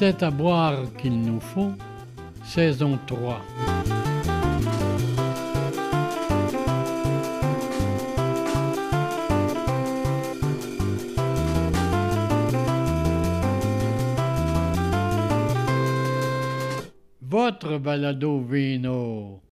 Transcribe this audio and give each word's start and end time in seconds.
C'est 0.00 0.22
à 0.22 0.30
boire 0.30 0.94
qu'il 0.96 1.20
nous 1.22 1.40
faut, 1.40 1.72
saison 2.44 3.00
3. 3.08 3.40
Votre 17.20 17.78
balado 17.78 18.38
vino. 18.38 19.47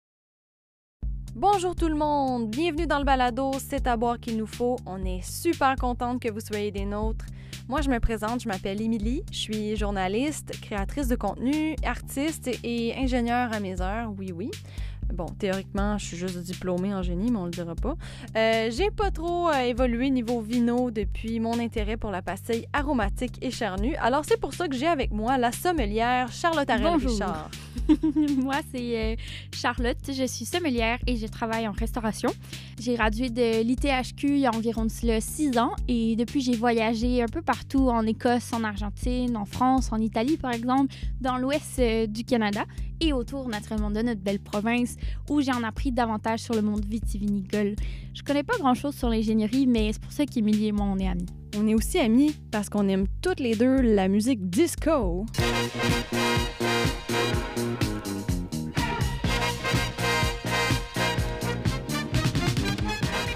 Bonjour 1.34 1.74
tout 1.74 1.88
le 1.88 1.94
monde, 1.94 2.50
bienvenue 2.50 2.86
dans 2.86 2.98
le 2.98 3.06
balado 3.06 3.52
C'est 3.58 3.86
à 3.86 3.96
boire 3.96 4.20
qu'il 4.20 4.36
nous 4.36 4.46
faut. 4.46 4.76
On 4.84 5.02
est 5.02 5.22
super 5.22 5.76
contente 5.76 6.20
que 6.20 6.30
vous 6.30 6.40
soyez 6.40 6.70
des 6.70 6.84
nôtres. 6.84 7.24
Moi, 7.70 7.80
je 7.80 7.88
me 7.88 7.98
présente, 8.00 8.42
je 8.42 8.48
m'appelle 8.48 8.82
Émilie, 8.82 9.22
je 9.32 9.38
suis 9.38 9.76
journaliste, 9.76 10.60
créatrice 10.60 11.08
de 11.08 11.16
contenu, 11.16 11.74
artiste 11.86 12.50
et 12.62 12.94
ingénieure 12.98 13.50
à 13.50 13.60
mes 13.60 13.80
heures, 13.80 14.12
oui, 14.18 14.30
oui. 14.30 14.50
Bon, 15.14 15.24
théoriquement, 15.24 15.96
je 15.96 16.04
suis 16.04 16.16
juste 16.18 16.38
diplômée 16.38 16.94
en 16.94 17.02
génie, 17.02 17.30
mais 17.30 17.38
on 17.38 17.46
le 17.46 17.50
dira 17.50 17.74
pas. 17.74 17.96
Euh, 18.36 18.70
j'ai 18.70 18.90
pas 18.90 19.10
trop 19.10 19.48
euh, 19.48 19.60
évolué 19.60 20.10
niveau 20.10 20.42
vino 20.42 20.90
depuis 20.90 21.40
mon 21.40 21.58
intérêt 21.58 21.96
pour 21.96 22.10
la 22.10 22.20
pastille 22.20 22.66
aromatique 22.74 23.38
et 23.40 23.50
charnue. 23.50 23.94
Alors, 23.96 24.24
c'est 24.26 24.38
pour 24.38 24.52
ça 24.52 24.68
que 24.68 24.76
j'ai 24.76 24.86
avec 24.86 25.12
moi 25.12 25.38
la 25.38 25.52
sommelière 25.52 26.30
Charlotte 26.30 26.68
Arel. 26.68 26.96
Richard. 26.96 27.50
Moi, 28.38 28.56
c'est 28.72 28.98
euh, 28.98 29.16
Charlotte. 29.52 29.98
Je 30.06 30.26
suis 30.26 30.44
sommelière 30.44 30.98
et 31.06 31.16
je 31.16 31.26
travaille 31.26 31.66
en 31.68 31.72
restauration. 31.72 32.30
J'ai 32.80 32.94
gradué 32.94 33.30
de 33.30 33.62
l'ITHQ 33.62 34.28
il 34.28 34.38
y 34.38 34.46
a 34.46 34.54
environ 34.54 34.84
de 34.84 34.90
cela 34.90 35.20
six 35.20 35.58
ans 35.58 35.72
et 35.88 36.16
depuis, 36.16 36.40
j'ai 36.40 36.56
voyagé 36.56 37.22
un 37.22 37.26
peu 37.26 37.42
partout 37.42 37.88
en 37.88 38.06
Écosse, 38.06 38.52
en 38.52 38.64
Argentine, 38.64 39.36
en 39.36 39.44
France, 39.44 39.90
en 39.92 39.98
Italie, 39.98 40.36
par 40.36 40.52
exemple, 40.52 40.94
dans 41.20 41.36
l'ouest 41.36 41.78
euh, 41.78 42.06
du 42.06 42.24
Canada 42.24 42.64
et 43.00 43.12
autour, 43.12 43.48
naturellement, 43.48 43.90
de 43.90 44.00
notre 44.00 44.20
belle 44.20 44.40
province 44.40 44.96
où 45.28 45.40
j'en 45.40 45.62
ai 45.62 45.66
appris 45.66 45.92
davantage 45.92 46.40
sur 46.40 46.54
le 46.54 46.62
monde 46.62 46.84
vitivinicole. 46.84 47.74
Je 48.14 48.22
connais 48.22 48.44
pas 48.44 48.56
grand-chose 48.58 48.94
sur 48.94 49.08
l'ingénierie, 49.08 49.66
mais 49.66 49.92
c'est 49.92 50.02
pour 50.02 50.12
ça 50.12 50.26
qu'Émilie 50.26 50.68
et 50.68 50.72
moi, 50.72 50.86
on 50.86 50.98
est 50.98 51.08
amis. 51.08 51.26
On 51.58 51.68
est 51.68 51.74
aussi 51.74 51.98
amis 51.98 52.34
parce 52.50 52.68
qu'on 52.68 52.88
aime 52.88 53.06
toutes 53.20 53.40
les 53.40 53.54
deux 53.54 53.80
la 53.80 54.08
musique 54.08 54.48
disco. 54.48 55.26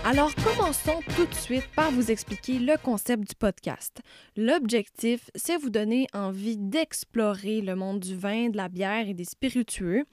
Alors, 0.09 0.33
commençons 0.37 1.01
tout 1.17 1.27
de 1.27 1.35
suite 1.35 1.67
par 1.75 1.91
vous 1.91 2.13
expliquer 2.13 2.61
le 2.61 2.77
concept 2.81 3.29
du 3.29 3.35
podcast. 3.35 4.03
L'objectif, 4.37 5.33
c'est 5.35 5.57
vous 5.57 5.69
donner 5.69 6.07
envie 6.13 6.57
d'explorer 6.57 7.61
le 7.61 7.75
monde 7.75 7.99
du 7.99 8.15
vin, 8.15 8.49
de 8.51 8.57
la 8.57 8.69
bière 8.69 9.09
et 9.09 9.15
des 9.15 9.25
spiritueux, 9.25 10.05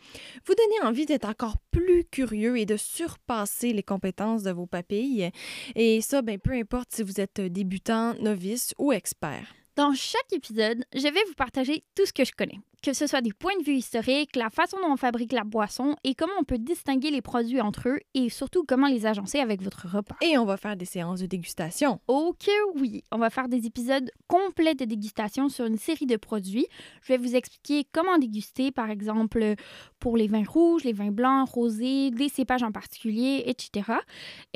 vous 0.47 0.55
donner 0.55 0.89
envie 0.89 1.05
d'être 1.05 1.29
encore 1.29 1.57
plus 1.69 2.05
curieux 2.05 2.57
et 2.57 2.65
de 2.65 2.75
surpasser 2.75 3.71
les 3.71 3.83
compétences 3.83 4.41
de 4.41 4.49
vos 4.49 4.65
papilles. 4.65 5.29
Et 5.75 6.01
ça, 6.01 6.23
ben, 6.23 6.39
peu 6.39 6.53
importe 6.53 6.91
si 6.91 7.03
vous 7.03 7.21
êtes 7.21 7.39
débutant, 7.39 8.15
novice 8.15 8.73
ou 8.79 8.93
expert. 8.93 9.45
Dans 9.75 9.93
chaque 9.93 10.33
épisode, 10.33 10.83
je 10.95 11.03
vais 11.03 11.23
vous 11.27 11.35
partager 11.37 11.83
tout 11.93 12.07
ce 12.07 12.13
que 12.13 12.25
je 12.25 12.31
connais, 12.31 12.59
que 12.83 12.91
ce 12.91 13.07
soit 13.07 13.21
des 13.21 13.31
points 13.31 13.57
de 13.59 13.63
vue 13.63 13.75
historiques, 13.75 14.35
la 14.35 14.49
façon 14.49 14.77
dont 14.81 14.91
on 14.91 14.97
fabrique 14.97 15.31
la 15.31 15.45
boisson 15.45 15.95
et 16.03 16.13
comment 16.15 16.33
on 16.39 16.43
peut 16.43 16.57
distinguer 16.57 17.11
les 17.11 17.21
produits 17.21 17.61
entre 17.61 17.87
eux 17.87 17.99
et 18.13 18.29
surtout 18.29 18.65
comment 18.67 18.87
les 18.87 19.05
agencer 19.05 19.39
avec 19.39 19.61
votre 19.61 19.87
repas. 19.87 20.17
Et 20.21 20.37
on 20.37 20.43
va 20.43 20.57
faire 20.57 20.75
des 20.75 20.85
séances 20.85 21.21
de 21.21 21.25
dégustation. 21.25 22.01
Ok, 22.07 22.49
oui, 22.75 23.01
on 23.13 23.17
va 23.17 23.29
faire 23.29 23.47
des 23.47 23.65
épisodes 23.65 24.11
complets 24.27 24.75
de 24.75 24.83
dégustation 24.83 25.47
sur 25.47 25.65
une 25.65 25.77
série 25.77 26.05
de 26.05 26.17
produits. 26.17 26.67
Je 27.03 27.13
vais 27.13 27.17
vous 27.17 27.35
expliquer 27.35 27.87
comment 27.89 28.17
déguster, 28.17 28.71
par 28.71 28.89
exemple, 28.89 29.55
pour 29.99 30.17
les 30.17 30.27
vins 30.27 30.43
rouges, 30.45 30.83
les 30.83 30.91
vins 30.91 31.11
blancs, 31.11 31.49
rosés, 31.49 32.11
des 32.11 32.27
cépages 32.27 32.63
en 32.63 32.73
particulier, 32.73 33.43
etc. 33.45 33.91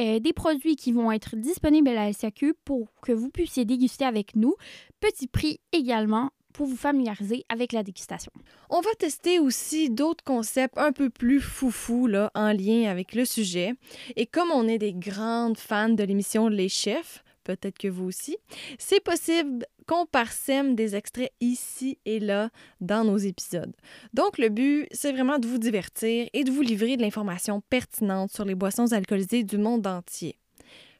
Euh, 0.01 0.19
des 0.19 0.33
produits 0.33 0.75
qui 0.75 0.91
vont 0.91 1.13
être 1.13 1.37
disponibles 1.37 1.87
à 1.87 1.93
la 1.93 2.11
SAQ 2.11 2.55
pour 2.65 2.89
que 3.01 3.13
vous 3.13 3.29
puissiez 3.29 3.63
déguster 3.63 4.03
avec 4.03 4.35
nous. 4.35 4.55
Petit 4.99 5.27
prix 5.27 5.61
également 5.71 6.31
pour 6.57 6.65
vous 6.65 6.75
familiariser 6.75 7.45
avec 7.49 7.71
la 7.71 7.83
dégustation. 7.83 8.31
On 8.71 8.81
va 8.81 8.89
tester 8.97 9.37
aussi 9.37 9.91
d'autres 9.91 10.23
concepts 10.23 10.75
un 10.75 10.91
peu 10.91 11.11
plus 11.11 11.39
foufou 11.39 12.07
là, 12.07 12.31
en 12.33 12.51
lien 12.51 12.89
avec 12.89 13.13
le 13.13 13.25
sujet. 13.25 13.75
Et 14.15 14.25
comme 14.25 14.49
on 14.49 14.67
est 14.67 14.79
des 14.79 14.93
grandes 14.93 15.59
fans 15.59 15.89
de 15.89 16.03
l'émission 16.03 16.47
Les 16.47 16.67
Chefs, 16.67 17.23
peut-être 17.43 17.77
que 17.77 17.87
vous 17.87 18.05
aussi, 18.05 18.37
c'est 18.79 19.03
possible 19.03 19.67
qu'on 19.87 20.07
parsème 20.07 20.73
des 20.73 20.95
extraits 20.95 21.31
ici 21.41 21.99
et 22.05 22.19
là 22.19 22.49
dans 22.81 23.03
nos 23.03 23.17
épisodes. 23.17 23.75
Donc 24.15 24.39
le 24.39 24.49
but, 24.49 24.87
c'est 24.91 25.11
vraiment 25.11 25.37
de 25.37 25.47
vous 25.47 25.59
divertir 25.59 26.27
et 26.33 26.43
de 26.43 26.49
vous 26.49 26.63
livrer 26.63 26.97
de 26.97 27.03
l'information 27.03 27.61
pertinente 27.69 28.31
sur 28.31 28.45
les 28.45 28.55
boissons 28.55 28.91
alcoolisées 28.93 29.43
du 29.43 29.59
monde 29.59 29.85
entier. 29.85 30.39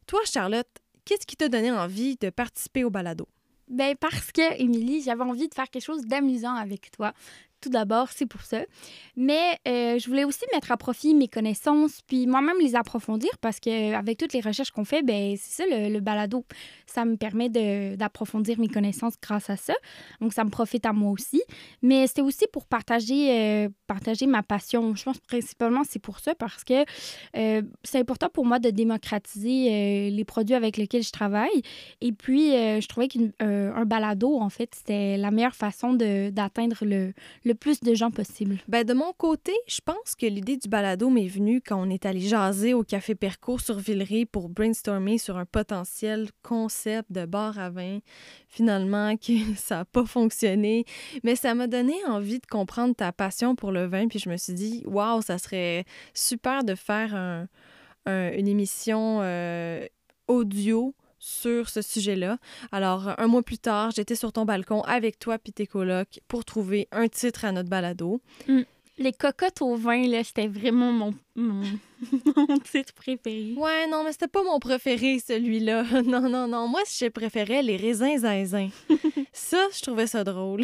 Toi, 0.06 0.20
Charlotte, 0.32 0.70
qu'est-ce 1.04 1.26
qui 1.26 1.36
t'a 1.36 1.50
donné 1.50 1.72
envie 1.72 2.16
de 2.18 2.30
participer 2.30 2.84
au 2.84 2.92
balado? 2.92 3.28
Ben 3.68 3.96
parce 3.96 4.32
que, 4.32 4.62
Émilie, 4.62 5.02
j'avais 5.02 5.24
envie 5.24 5.50
de 5.50 5.54
faire 5.54 5.70
quelque 5.70 5.84
chose 5.84 6.06
d'amusant 6.06 6.56
avec 6.56 6.90
toi. 6.92 7.14
Tout 7.60 7.70
d'abord, 7.70 8.10
c'est 8.12 8.28
pour 8.28 8.42
ça. 8.42 8.60
Mais 9.16 9.58
euh, 9.68 9.98
je 9.98 10.08
voulais 10.08 10.26
aussi 10.26 10.46
mettre 10.54 10.72
à 10.72 10.78
profit 10.78 11.16
mes 11.16 11.28
connaissances, 11.28 12.02
puis 12.06 12.28
moi-même 12.28 12.58
les 12.62 12.76
approfondir, 12.76 13.32
parce 13.42 13.60
qu'avec 13.60 14.20
toutes 14.20 14.34
les 14.34 14.42
recherches 14.42 14.70
qu'on 14.70 14.86
fait, 14.86 15.02
ben 15.02 15.36
c'est 15.38 15.64
ça 15.64 15.90
le, 15.90 16.00
balado. 16.00 16.46
Ça 16.86 17.04
me 17.04 17.16
permet 17.18 17.50
d'approfondir 17.50 18.60
mes 18.60 18.68
connaissances 18.68 19.16
grâce 19.20 19.50
à 19.50 19.58
ça. 19.58 19.74
Donc, 20.22 20.34
ça 20.34 20.44
me 20.44 20.52
profite 20.52 20.86
à 20.86 20.94
moi 20.94 21.12
aussi. 21.12 21.42
Mais 21.82 22.06
c'était 22.06 22.22
aussi 22.22 22.46
pour 22.54 22.68
partager, 22.68 23.32
euh, 23.32 23.70
partager 23.88 24.28
ma 24.28 24.44
passion. 24.44 24.94
Je 24.94 25.04
pense 25.04 25.18
principalement 25.20 25.82
c'est 25.84 26.00
pour 26.00 26.20
ça, 26.20 26.36
parce 26.36 26.64
que 26.64 26.86
euh, 27.36 27.64
c'est 27.84 28.00
important 28.00 28.30
pour 28.32 28.46
moi 28.46 28.60
de 28.60 28.70
démocratiser 28.70 30.12
les 30.12 30.26
produits 30.26 30.56
avec 30.56 30.78
lesquels 30.78 31.04
je 31.04 31.12
travaille. 31.12 31.64
Et 32.02 32.12
puis, 32.12 32.52
je 32.52 32.88
trouvais 32.88 33.08
qu'un 33.08 33.86
balado, 33.86 34.40
en 34.40 34.50
fait, 34.50 34.76
c'était 34.76 35.18
la 35.18 35.32
meilleure 35.32 35.56
façon 35.56 35.94
d'atteindre 35.94 36.86
le 36.86 37.47
plus 37.56 37.80
de 37.82 37.94
gens 37.94 38.12
possible. 38.12 38.58
Ben 38.68 38.84
de 38.84 38.94
mon 38.94 39.14
côté, 39.14 39.54
je 39.68 39.80
pense 39.84 40.16
que 40.16 40.26
l'idée 40.26 40.58
du 40.58 40.68
balado 40.70 41.10
m'est 41.10 41.28
venue 41.28 41.62
quand 41.66 41.82
on 41.82 41.90
est 41.90 42.06
allé 42.06 42.20
jaser 42.22 42.74
au 42.74 42.84
Café 42.84 43.16
Percours 43.16 43.62
sur 43.62 43.78
Villeray 43.78 44.26
pour 44.26 44.50
brainstormer 44.50 45.18
sur 45.18 45.38
un 45.38 45.46
potentiel 45.46 46.30
concept 46.44 47.12
de 47.12 47.26
bar 47.26 47.58
à 47.60 47.70
vin. 47.70 48.00
Finalement, 48.48 49.16
que 49.18 49.34
ça 49.56 49.78
n'a 49.78 49.86
pas 49.86 50.06
fonctionné, 50.06 50.86
mais 51.24 51.36
ça 51.36 51.54
m'a 51.56 51.68
donné 51.68 51.96
envie 52.08 52.40
de 52.40 52.46
comprendre 52.48 52.96
ta 52.96 53.12
passion 53.12 53.56
pour 53.56 53.72
le 53.72 53.86
vin, 53.86 54.08
puis 54.08 54.20
je 54.20 54.30
me 54.30 54.38
suis 54.38 54.54
dit, 54.54 54.84
waouh, 54.86 55.22
ça 55.22 55.38
serait 55.38 55.86
super 56.14 56.64
de 56.64 56.76
faire 56.76 57.14
un- 57.16 57.48
un- 58.06 58.32
une 58.34 58.48
émission 58.48 59.20
euh, 59.22 59.86
audio 60.28 60.94
sur 61.20 61.70
ce 61.70 61.82
sujet-là. 61.82 62.38
Alors, 62.72 63.14
un 63.18 63.28
mois 63.28 63.44
plus 63.44 63.58
tard, 63.58 63.92
j'étais 63.92 64.16
sur 64.16 64.32
ton 64.32 64.46
balcon 64.46 64.82
avec 64.82 65.20
toi 65.20 65.38
puis 65.38 65.54
tes 65.54 65.68
colocs 65.68 66.20
pour 66.28 66.46
trouver 66.46 66.88
un 66.92 67.08
titre 67.08 67.46
à 67.46 67.52
notre 67.52 67.70
balado. 67.70 68.22
Les 69.00 69.14
cocottes 69.14 69.62
au 69.62 69.76
vin, 69.76 70.08
là, 70.08 70.24
c'était 70.24 70.48
vraiment 70.48 70.92
mon, 70.92 71.14
mon, 71.36 71.62
mon 72.36 72.58
titre 72.58 72.94
préféré. 72.96 73.54
Ouais, 73.56 73.88
non, 73.88 74.04
mais 74.04 74.12
c'était 74.12 74.28
pas 74.28 74.44
mon 74.44 74.60
préféré, 74.60 75.20
celui-là. 75.20 75.84
Non, 76.04 76.28
non, 76.28 76.48
non. 76.48 76.68
Moi, 76.68 76.82
je 76.88 77.08
préférais 77.10 77.62
les 77.62 77.78
raisins 77.78 78.18
zinzin. 78.18 78.70
ça, 79.34 79.64
je 79.72 79.82
trouvais 79.82 80.08
ça 80.08 80.24
drôle. 80.24 80.64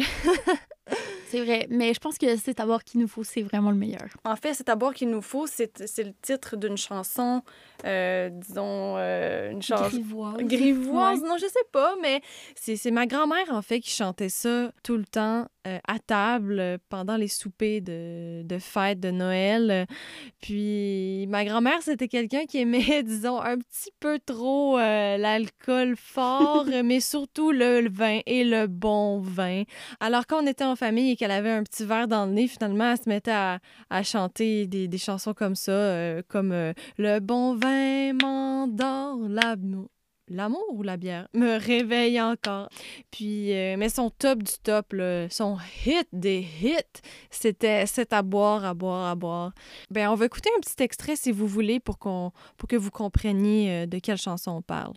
C'est 1.34 1.42
vrai, 1.44 1.66
mais 1.68 1.92
je 1.92 1.98
pense 1.98 2.16
que 2.16 2.36
c'est 2.36 2.60
à 2.60 2.64
voir 2.64 2.84
qu'il 2.84 3.00
nous 3.00 3.08
faut, 3.08 3.24
c'est 3.24 3.42
vraiment 3.42 3.72
le 3.72 3.76
meilleur. 3.76 4.06
En 4.24 4.36
fait, 4.36 4.54
c'est 4.54 4.68
à 4.68 4.76
boire 4.76 4.94
qu'il 4.94 5.10
nous 5.10 5.20
faut. 5.20 5.48
C'est 5.48 5.84
c'est 5.84 6.04
le 6.04 6.12
titre 6.22 6.56
d'une 6.56 6.76
chanson, 6.76 7.42
euh, 7.84 8.28
disons, 8.30 8.94
euh, 8.98 9.50
une 9.50 9.60
chanson... 9.60 9.88
Grivoise. 9.88 10.36
Grivoise, 10.44 11.20
Ouais. 11.22 11.28
non, 11.28 11.36
je 11.36 11.46
sais 11.46 11.66
pas, 11.72 11.96
mais 12.00 12.20
c'est 12.54 12.76
c'est 12.76 12.92
ma 12.92 13.06
grand-mère, 13.06 13.50
en 13.50 13.62
fait, 13.62 13.80
qui 13.80 13.90
chantait 13.90 14.28
ça 14.28 14.70
tout 14.84 14.96
le 14.96 15.04
temps 15.04 15.46
euh, 15.66 15.78
à 15.88 15.98
table 15.98 16.78
pendant 16.88 17.16
les 17.16 17.26
soupers 17.26 17.80
de, 17.80 18.42
de 18.44 18.58
fête 18.58 19.00
de 19.00 19.10
Noël. 19.10 19.86
Puis 20.40 21.26
ma 21.28 21.44
grand-mère, 21.44 21.82
c'était 21.82 22.06
quelqu'un 22.06 22.44
qui 22.46 22.58
aimait, 22.58 23.02
disons, 23.02 23.40
un 23.40 23.58
petit 23.58 23.90
peu 23.98 24.20
trop 24.24 24.78
l'alcool 24.78 25.96
fort, 25.96 26.66
mais 26.84 27.00
surtout 27.00 27.50
le, 27.50 27.80
le 27.80 27.90
vin 27.90 28.20
et 28.24 28.44
le 28.44 28.68
bon 28.68 29.18
vin. 29.18 29.64
Alors, 29.98 30.26
quand 30.28 30.40
on 30.42 30.46
était 30.46 30.64
en 30.64 30.76
famille 30.76 31.10
et 31.10 31.16
qu'elle 31.24 31.30
avait 31.30 31.52
un 31.52 31.62
petit 31.62 31.86
verre 31.86 32.06
dans 32.06 32.26
le 32.26 32.32
nez, 32.32 32.48
finalement, 32.48 32.90
elle 32.90 32.98
se 32.98 33.08
mettait 33.08 33.30
à, 33.30 34.02
chanter 34.02 34.66
des, 34.66 34.98
chansons 34.98 35.32
comme 35.32 35.54
ça, 35.54 35.72
euh, 35.72 36.22
comme 36.28 36.52
euh, 36.52 36.74
Le 36.98 37.18
bon 37.18 37.56
vin 37.56 38.12
m'endort, 38.12 39.16
l'amour. 39.26 39.88
L'amour 40.28 40.64
ou 40.74 40.82
la 40.82 40.98
bière? 40.98 41.28
Me 41.32 41.58
réveille 41.58 42.20
encore. 42.20 42.68
Puis, 43.10 43.54
euh, 43.54 43.76
mais 43.78 43.88
son 43.88 44.10
top 44.10 44.42
du 44.42 44.52
top, 44.62 44.94
son 45.30 45.56
hit 45.86 46.06
des 46.12 46.46
hits, 46.62 47.00
c'était 47.30 47.86
C'est 47.86 48.12
à 48.12 48.20
boire, 48.20 48.66
à 48.66 48.74
boire, 48.74 49.06
à 49.06 49.14
boire. 49.14 49.52
Ben, 49.90 50.10
on 50.10 50.16
va 50.16 50.26
écouter 50.26 50.50
un 50.54 50.60
petit 50.60 50.82
extrait 50.82 51.16
si 51.16 51.32
vous 51.32 51.46
voulez 51.46 51.80
pour, 51.80 51.96
pour 51.96 52.68
que 52.68 52.76
vous 52.76 52.90
compreniez 52.90 53.86
de 53.86 53.98
quelle 53.98 54.18
chanson 54.18 54.50
on 54.50 54.62
parle. 54.62 54.92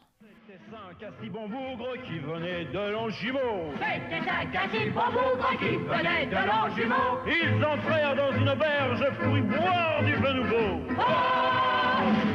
C'était 0.99 1.11
sans 1.11 1.11
un 1.11 1.23
si 1.23 1.29
bon 1.29 1.47
bougre 1.47 1.93
qui 2.07 2.17
venait 2.19 2.65
de 2.65 2.91
Longjumeau. 2.91 3.71
C'était 3.77 4.29
un 4.29 4.45
quasi 4.47 4.89
bon 4.89 5.05
bougre 5.11 5.57
qui 5.59 5.75
venait 5.75 6.25
de 6.25 6.35
Longjumeau. 6.35 7.19
Ils 7.27 7.63
entrèrent 7.63 8.15
dans 8.15 8.31
une 8.35 8.49
auberge 8.49 9.05
pour 9.19 9.37
y 9.37 9.41
boire 9.41 10.03
du 10.03 10.15
vin 10.15 10.33
nouveau. 10.33 10.81
Oh, 10.89 11.03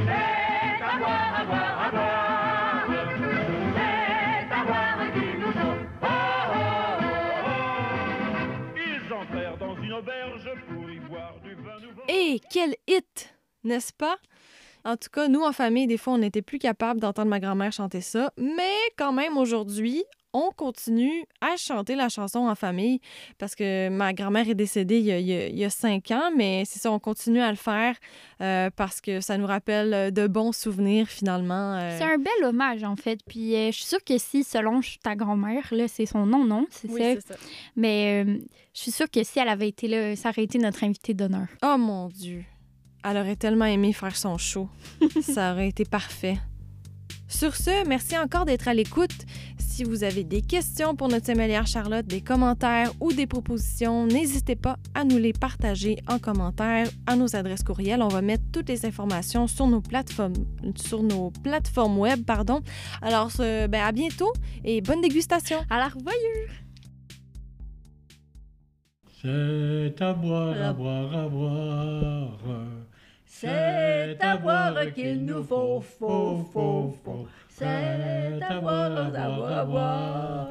c'est 0.06 0.85
à 0.85 0.99
boire, 0.99 1.35
à 1.35 1.44
boire, 1.44 1.82
à 1.82 1.91
boire. 1.91 2.87
C'est 3.75 4.55
à 4.55 4.64
boire 4.64 4.99
faut. 5.53 5.76
Oh, 6.03 6.06
oh, 6.53 7.03
oh, 7.44 7.59
Ils 8.76 9.12
entrèrent 9.12 9.56
dans 9.56 9.76
une 9.82 9.93
auberge 9.93 10.50
pour 10.69 10.91
y 10.91 11.00
boire 11.00 11.35
du 11.43 11.55
vin 11.55 11.81
nouveau. 11.81 12.03
Et 12.06 12.41
quel 12.50 12.76
hit, 12.87 13.35
n'est-ce 13.64 13.93
pas? 13.93 14.19
En 14.84 14.96
tout 14.96 15.08
cas, 15.12 15.29
nous, 15.29 15.43
en 15.43 15.52
famille, 15.52 15.87
des 15.87 15.96
fois, 15.99 16.14
on 16.14 16.19
n'était 16.19 16.43
plus 16.43 16.58
capable 16.58 17.00
d'entendre 17.00 17.29
ma 17.29 17.40
grand-mère 17.40 17.73
chanter 17.73 18.00
ça. 18.00 18.32
Mais 18.37 18.73
quand 18.96 19.12
même, 19.12 19.37
aujourd'hui, 19.37 20.02
on 20.34 20.50
continue 20.56 21.25
à 21.43 21.56
chanter 21.58 21.94
la 21.94 22.08
chanson 22.08 22.40
en 22.49 22.55
famille 22.55 23.00
parce 23.37 23.55
que 23.55 23.90
ma 23.90 24.14
grand-mère 24.14 24.49
est 24.49 24.55
décédée 24.55 24.99
il 24.99 25.05
y, 25.05 25.12
a, 25.12 25.19
il 25.19 25.58
y 25.62 25.70
cinq 25.70 26.11
ans, 26.11 26.31
mais 26.34 26.62
c'est 26.64 26.79
ça, 26.79 26.90
on 26.90 26.99
continue 26.99 27.40
à 27.40 27.50
le 27.50 27.56
faire 27.56 27.96
euh, 28.40 28.70
parce 28.75 29.02
que 29.02 29.20
ça 29.20 29.37
nous 29.37 29.46
rappelle 29.46 30.11
de 30.11 30.26
bons 30.26 30.52
souvenirs 30.52 31.06
finalement. 31.08 31.75
euh. 31.76 31.99
C'est 31.99 32.05
un 32.05 32.17
bel 32.17 32.44
hommage, 32.44 32.82
en 32.82 32.96
fait. 32.96 33.20
Puis 33.26 33.55
euh, 33.55 33.67
je 33.73 33.76
suis 33.76 33.85
sûre 33.85 34.02
que 34.05 34.17
si 34.17 34.43
Solange, 34.43 34.99
ta 35.02 35.14
grand-mère, 35.17 35.69
là, 35.70 35.87
c'est 35.87 36.06
son 36.06 36.25
nom, 36.25 36.44
non? 36.44 36.67
C'est 36.70 36.90
Oui, 36.90 37.00
ça? 37.00 37.14
c'est 37.20 37.35
ça. 37.35 37.40
Mais 37.76 38.25
euh, 38.26 38.38
je 38.75 38.81
suis 38.81 38.90
sûre 38.90 39.11
que 39.11 39.23
si 39.25 39.38
elle 39.38 39.49
avait 39.49 39.69
été 39.69 39.87
là, 39.87 40.17
ça 40.17 40.31
aurait 40.31 40.44
été 40.44 40.58
notre 40.58 40.82
invitée 40.85 41.12
d'honneur. 41.12 41.46
Oh 41.62 41.76
mon 41.76 42.08
Dieu. 42.08 42.43
Elle 43.04 43.16
aurait 43.16 43.37
tellement 43.37 43.64
aimé 43.64 43.93
faire 43.93 44.16
son 44.16 44.38
show. 44.38 44.69
Ça 45.22 45.52
aurait 45.52 45.69
été 45.69 45.84
parfait. 45.84 46.38
Sur 47.32 47.56
ce, 47.56 47.88
merci 47.88 48.16
encore 48.19 48.44
d'être 48.44 48.69
à 48.69 48.75
l'écoute. 48.75 49.25
Si 49.58 49.84
vous 49.84 50.04
avez 50.04 50.22
des 50.22 50.43
questions 50.43 50.94
pour 50.94 51.08
notre 51.08 51.25
sommelière 51.26 51.66
Charlotte, 51.66 52.06
des 52.06 52.20
commentaires 52.20 52.93
ou 53.00 53.10
des 53.12 53.26
propositions, 53.26 54.06
n'hésitez 54.06 54.54
pas 54.54 54.76
à 54.94 55.02
nous 55.04 55.16
les 55.16 55.32
partager 55.32 55.96
en 56.08 56.19
commentaire 56.19 56.88
à 57.06 57.16
nos 57.16 57.34
adresses 57.34 57.62
courriel. 57.64 58.02
On 58.02 58.08
va 58.08 58.20
mettre 58.20 58.44
toutes 58.52 58.69
les 58.69 58.84
informations 58.84 59.46
sur 59.46 59.66
nos 59.66 59.81
plateformes, 59.81 60.34
sur 60.76 61.02
nos 61.02 61.31
plateformes 61.31 61.99
web. 61.99 62.22
Pardon. 62.25 62.60
Alors, 63.00 63.31
ben, 63.38 63.75
à 63.75 63.93
bientôt 63.93 64.32
et 64.62 64.82
bonne 64.82 65.00
dégustation. 65.00 65.56
Alors, 65.70 65.93
voyons! 66.02 66.52
C'est 69.22 70.02
à 70.02 70.12
boire, 70.12 70.60
à 70.60 70.72
boire, 70.75 71.16
à 71.16 71.28
boire. 71.28 72.38
C'est 73.34 74.19
à 74.20 74.37
boire 74.37 74.93
qu'il 74.94 75.25
nous 75.25 75.43
faut, 75.43 75.81
faut, 75.81 76.44
faut, 76.52 76.94
faut. 77.02 77.26
C'est 77.49 78.40
à 78.43 78.61
boire, 78.61 79.11
à 79.14 79.64
boire. 79.64 80.49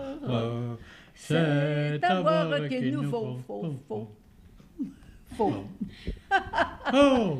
C'est 1.14 2.04
à 2.04 2.22
boire 2.22 2.68
qu'il 2.68 2.92
nous 2.92 3.04
faut, 3.04 3.38
faut, 3.48 3.76
faut. 3.88 4.08
Faut. 5.38 5.54
Oh! 6.94 7.38